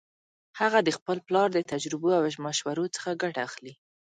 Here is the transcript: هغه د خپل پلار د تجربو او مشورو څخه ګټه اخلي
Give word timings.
هغه 0.59 0.79
د 0.83 0.89
خپل 0.97 1.17
پلار 1.27 1.47
د 1.53 1.59
تجربو 1.71 2.09
او 2.17 2.23
مشورو 2.45 2.85
څخه 2.95 3.09
ګټه 3.21 3.39
اخلي 3.47 3.73